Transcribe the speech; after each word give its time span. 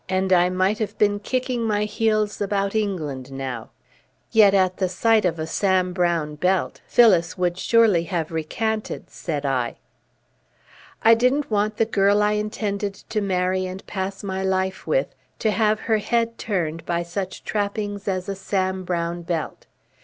And 0.09 0.33
I 0.33 0.49
might 0.49 0.79
have 0.79 0.97
been 0.97 1.19
kicking 1.19 1.61
my 1.61 1.83
heels 1.83 2.41
about 2.41 2.73
England 2.73 3.31
now." 3.31 3.69
"Yet, 4.31 4.55
at 4.55 4.77
the 4.77 4.89
sight 4.89 5.25
of 5.25 5.37
a 5.37 5.45
Sam 5.45 5.93
Browne 5.93 6.33
belt, 6.33 6.81
Phyllis 6.87 7.37
would 7.37 7.51
have 7.53 7.59
surely 7.59 8.09
recanted," 8.31 9.11
said 9.11 9.45
I. 9.45 9.75
"I 11.03 11.13
didn't 11.13 11.51
want 11.51 11.77
the 11.77 11.85
girl 11.85 12.23
I 12.23 12.31
intended 12.31 12.95
to 12.95 13.21
marry 13.21 13.67
and 13.67 13.85
pass 13.85 14.23
my 14.23 14.43
life 14.43 14.87
with 14.87 15.13
to 15.37 15.51
have 15.51 15.81
her 15.81 15.99
head 15.99 16.39
turned 16.39 16.83
by 16.87 17.03
such 17.03 17.43
trappings 17.43 18.07
as 18.07 18.27
a 18.27 18.33
Sam 18.35 18.83
Browne 18.83 19.21
belt. 19.21 19.67